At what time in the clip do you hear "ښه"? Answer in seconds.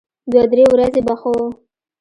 1.21-1.29